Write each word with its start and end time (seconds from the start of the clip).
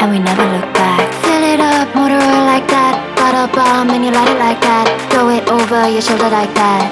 and 0.00 0.10
we 0.10 0.18
never 0.18 0.44
look 0.54 0.72
back. 0.74 1.12
Fill 1.24 1.42
it 1.42 1.60
up, 1.60 1.94
motor 1.94 2.14
oil 2.14 2.44
like 2.46 2.66
that. 2.68 2.94
Bottle 3.16 3.48
bomb 3.54 3.90
and 3.90 4.04
you 4.04 4.10
light 4.10 4.28
it 4.28 4.38
like 4.38 4.60
that. 4.60 4.86
Throw 5.10 5.28
it 5.30 5.48
over 5.48 5.88
your 5.88 6.02
shoulder 6.02 6.30
like 6.30 6.54
that, 6.54 6.90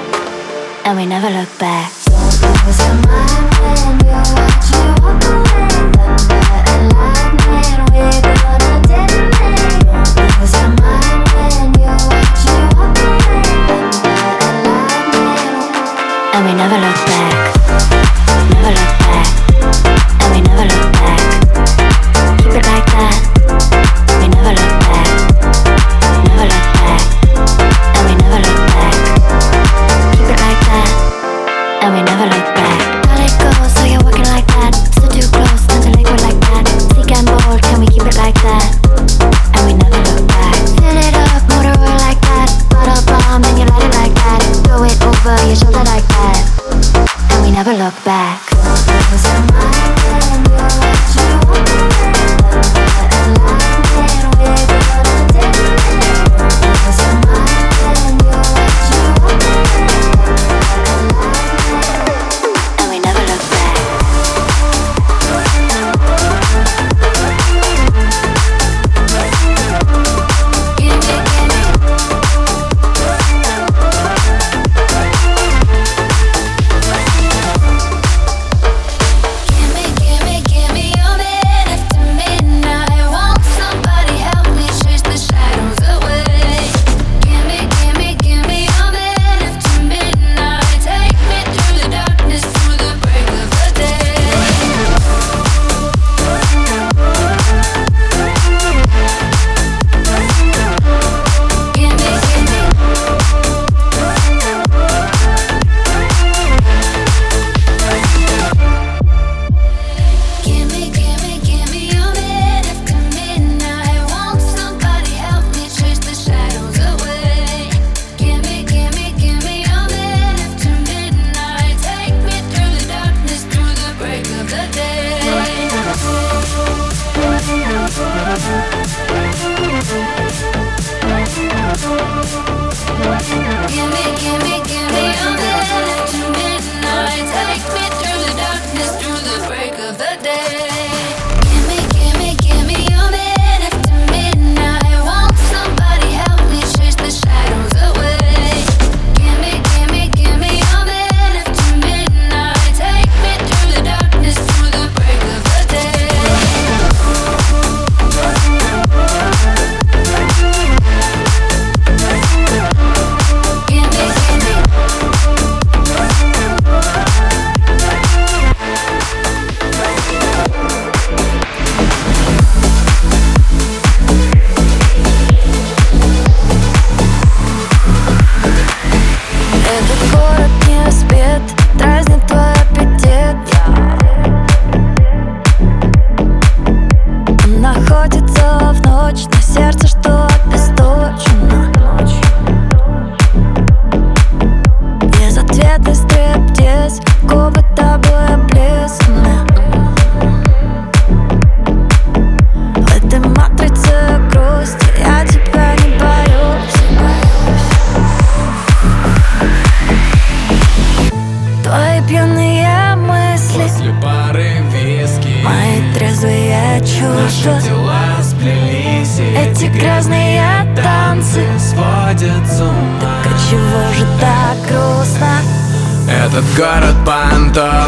and 0.85 0.97
we 0.97 1.05
never 1.05 1.29
look 1.29 1.49
back. 1.57 1.91
Your 2.67 2.93
mind 3.07 3.47
when 3.63 4.03
you 4.03 4.19
watch 4.35 4.69
me 4.75 4.83
walk 4.99 5.23
away? 5.23 5.71
We're 7.95 8.37
gonna 8.43 8.75
your 10.51 10.71
mind 10.77 11.25
when 11.31 11.79
you 11.79 11.95
watch 12.11 12.43
me 12.43 12.59
walk 12.75 12.99
away? 12.99 13.47
And 16.35 16.41
we 16.45 16.51
never 16.53 16.77
look 16.77 16.99
back. 17.07 17.36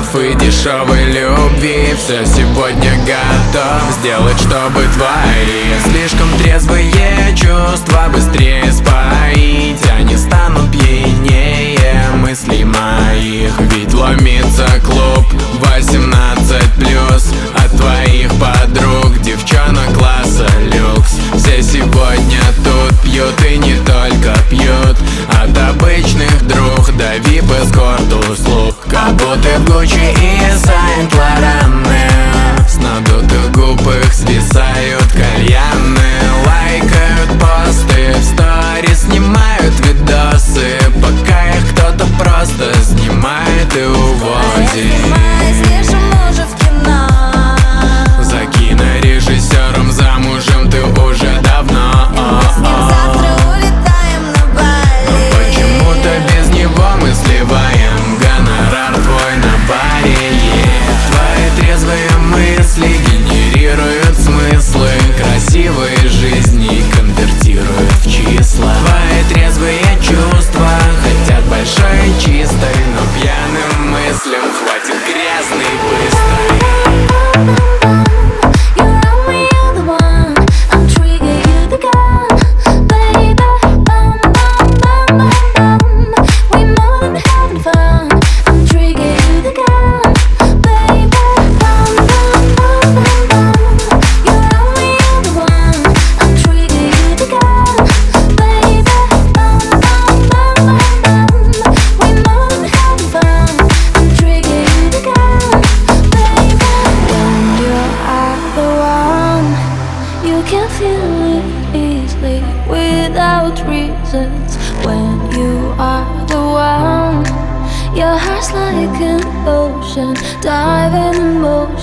снов 0.10 0.24
и 0.24 0.34
дешевой 0.36 1.06
любви. 1.06 1.96
Все 1.98 2.26
сегодня 2.26 2.92
готов 3.06 3.92
сделать, 4.00 4.40
чтобы 4.40 4.86
твои 4.94 5.74
Слишком 5.90 6.30
трезвые 6.40 7.36
чувства 7.36 8.10
быстрее 8.14 8.72
споить. 8.72 9.82
Они 9.98 10.16
станут 10.18 10.72
пьянее 10.72 12.10
мыслей 12.16 12.64
моих. 12.66 13.52
Ведь 13.72 13.94
ломится 13.94 14.68
клуб 14.86 15.26
18 15.74 16.74
плюс 16.76 17.34
От 17.56 17.76
твоих 17.78 18.32
подруг, 18.36 19.20
девчонок 19.22 19.94
класса 19.98 20.48
люкс. 20.74 21.18
Все 21.36 21.62
сегодня 21.62 22.42
тут 22.64 23.00
пьют 23.02 23.36
и 23.46 23.58
не 23.58 23.76
только 23.86 24.38
пьют. 24.50 24.98
От 25.30 25.58
обычных 25.58 26.48
друг 26.48 26.92
до 26.98 27.18
вип-эскорт 27.18 28.30
услуг 28.30 28.69
Або 29.08 29.36
ти 29.44 29.50
в 29.58 29.72
Гучі 29.72 30.16
і 30.22 30.52
Сайнт 30.58 31.14
Лоран 31.16 31.59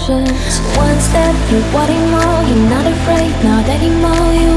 options. 0.07 0.59
One 0.77 0.99
step, 1.01 1.35
you 1.51 1.61
wanting 1.75 2.11
more, 2.11 2.43
you're 2.47 2.69
not 2.69 2.87
afraid, 2.87 3.33
not 3.45 3.67
anymore. 3.69 4.33
You 4.33 4.51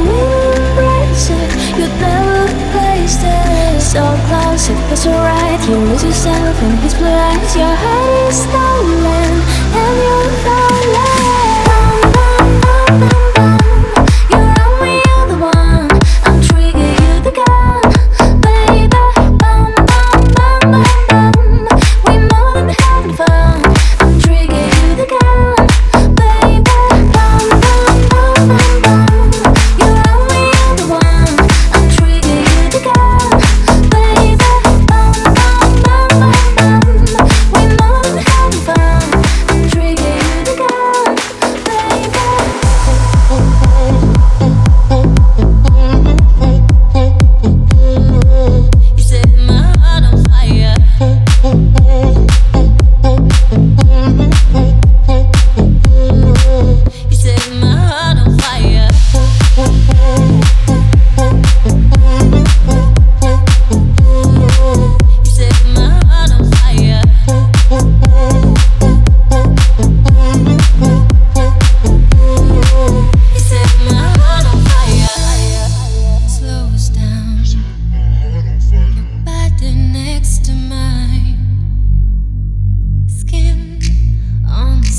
embrace 0.54 1.30
it, 1.30 1.50
you'd 1.78 1.96
never 2.00 2.48
face 2.74 3.18
it. 3.22 3.82
So 3.82 4.02
close, 4.28 4.70
it 4.70 4.78
feels 4.88 5.08
alright. 5.08 5.60
You 5.68 5.78
lose 5.78 6.04
yourself 6.04 6.62
in 6.64 6.78
his 6.78 6.94
blue 6.94 7.08
eyes. 7.08 7.56
Your 7.56 7.76
heart 7.84 8.30
is 8.30 8.42
stolen, 8.44 9.32
and 9.74 9.98
you're 10.04 10.32
falling. 10.44 11.09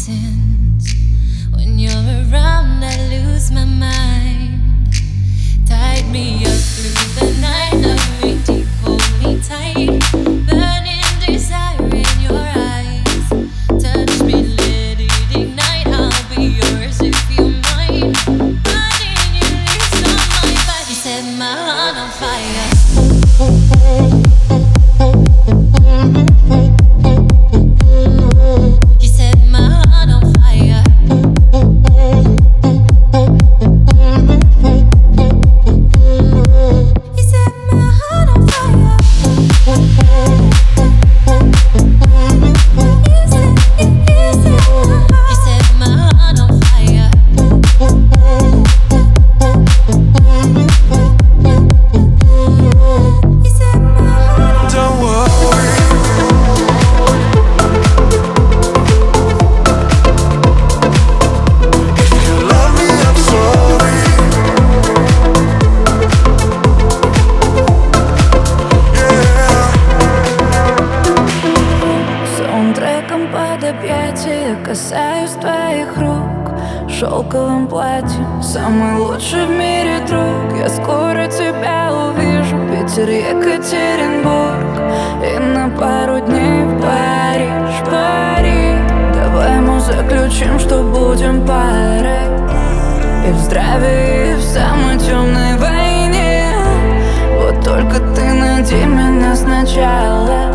sins. 0.07 0.95
When 1.53 1.79
you're 1.79 1.93
around, 1.93 2.83
I 2.83 2.97
lose 3.11 3.51
my 3.51 3.67
mind. 3.67 4.95
Tied 5.67 6.07
me 6.11 6.43
up 6.47 6.61
through 6.75 7.05
the 7.19 7.30
молчим, 90.31 90.59
что 90.59 90.83
будем 90.83 91.45
парой. 91.47 92.29
И 93.29 93.33
в 93.33 93.39
здравии, 93.39 94.33
и 94.33 94.35
в 94.37 94.43
самой 94.43 94.99
темной 94.99 95.57
войне. 95.59 96.53
Вот 97.39 97.65
только 97.65 97.99
ты 98.15 98.33
найди 98.33 98.85
меня 98.87 99.35
сначала, 99.35 100.55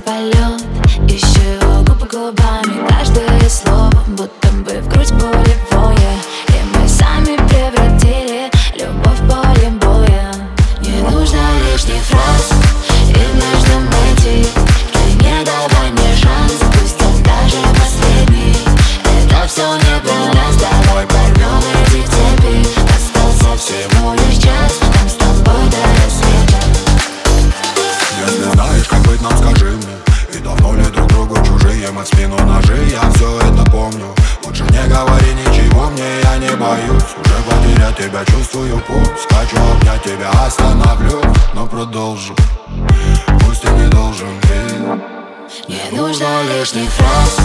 полет. 0.00 0.62
Ищу 1.08 1.40
его 1.40 1.82
губы 1.84 2.06
губами 2.06 2.88
Каждое 2.88 3.48
слово, 3.48 3.92
будто 4.08 4.48
бы 4.48 4.80
в 4.80 4.88
грудь 4.88 5.08
полевое. 5.08 6.14
И 6.48 6.78
мы 6.78 6.88
сами 6.88 7.36
превратили 7.48 8.50
любовь 8.76 9.20
в 9.20 9.28
поле 9.28 9.70
боя. 9.80 10.32
Не 10.80 11.02
нужно 11.02 11.40
лишних 11.72 12.02
фраз. 12.02 12.39
Как 28.90 29.00
быть 29.02 29.22
нам, 29.22 29.36
скажи 29.38 29.70
мне? 29.70 29.96
И 30.34 30.42
давно 30.42 30.74
ли 30.74 30.84
друг 30.84 31.06
другу 31.08 31.36
чужие 31.46 31.90
мы 31.92 32.02
в 32.02 32.06
спину 32.06 32.36
ножи? 32.44 32.76
Я 32.90 33.10
все 33.12 33.38
это 33.38 33.70
помню. 33.70 34.06
Лучше 34.44 34.64
не 34.64 34.82
говори 34.88 35.32
ничего 35.34 35.90
мне, 35.90 36.20
я 36.24 36.36
не 36.38 36.56
боюсь. 36.56 37.14
Уже 37.16 37.34
потерять 37.48 37.96
тебя 37.96 38.24
чувствую 38.24 38.78
путь 38.80 39.10
Скачу 39.22 39.56
обнять 39.72 40.02
тебя, 40.02 40.30
остановлю 40.44 41.22
Но 41.54 41.66
продолжу. 41.66 42.34
Пусть 43.40 43.64
я 43.64 43.70
не 43.70 43.88
должен 43.88 44.28
и 44.28 45.72
Не 45.72 45.96
нужно 45.96 46.42
лишних 46.44 46.90
фраз. 46.90 47.38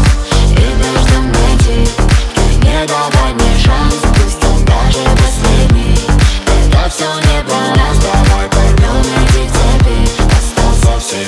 И 0.51 0.53
между 0.53 1.21
мной 1.21 1.57
Ты 1.63 2.55
не 2.65 2.87
давай 2.87 3.33
мне 3.33 3.57
шанс. 3.63 3.95
Пусть 4.15 4.43
он 4.45 4.65
даже 4.65 5.03
последний. 5.17 5.99
Это 6.47 6.89
все 6.89 7.05
не 7.05 7.43
баланс 7.43 7.97
Давай 7.99 8.47
порвем 8.49 9.01
эти 9.01 9.49
цепи 9.49 10.25
Остался 10.37 10.99
все 10.99 11.25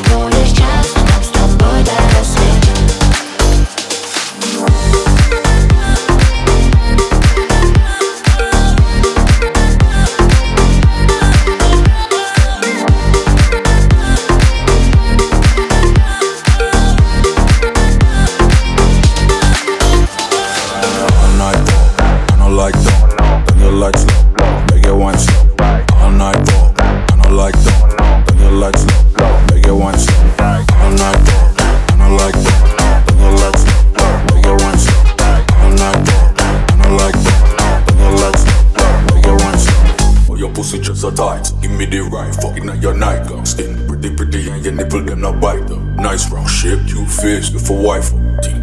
fix, 47.27 47.49
for 47.67 47.77
wife. 47.77 48.13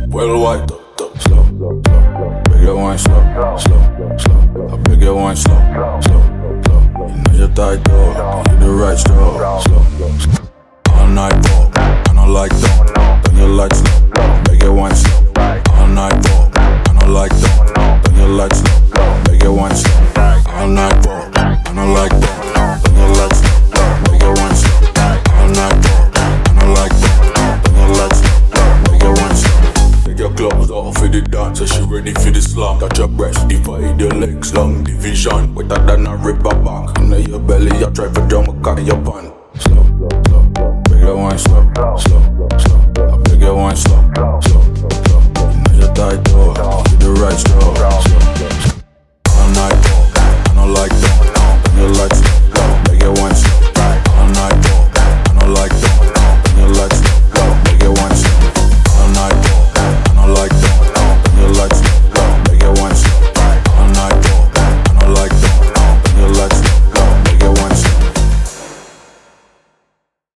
Well, 0.08 0.38
white. 0.40 0.83